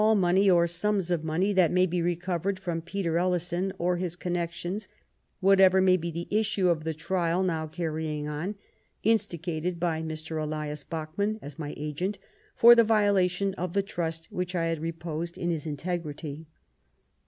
[0.17, 4.87] money or soms of money that may be recovered from Peter Ellison or his connections,
[5.41, 8.55] whatever may be the issue of the trial now carry ing on,
[9.03, 10.41] instigated by Mr.
[10.41, 12.17] Elias Bachman, as my agent,
[12.55, 16.47] for the viola tion of the trust which I had reposed in his integrity.